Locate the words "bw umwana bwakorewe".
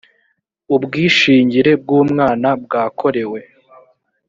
1.81-3.39